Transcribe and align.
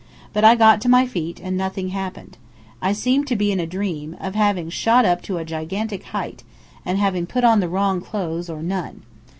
But 0.33 0.43
I 0.43 0.55
got 0.55 0.81
to 0.81 0.89
my 0.89 1.05
feet 1.05 1.39
and 1.39 1.55
nothing 1.55 1.89
happened. 1.89 2.35
I 2.81 2.91
seemed 2.91 3.27
to 3.27 3.35
be 3.35 3.51
in 3.51 3.59
a 3.59 3.67
dream, 3.67 4.17
of 4.19 4.33
having 4.33 4.71
shot 4.71 5.05
up 5.05 5.21
to 5.21 5.37
a 5.37 5.45
gigantic 5.45 6.05
height, 6.05 6.43
and 6.83 6.97
having 6.97 7.27
put 7.27 7.43
on 7.43 7.59
the 7.59 7.69
wrong 7.69 8.01
clothes, 8.01 8.49
or 8.49 8.63
none. 8.63 9.03